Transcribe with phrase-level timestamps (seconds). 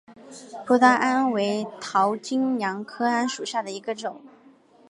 [0.65, 4.19] 葡萄桉为桃金娘科桉属下的一个种。